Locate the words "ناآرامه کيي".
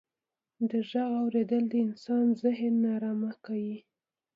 2.83-3.75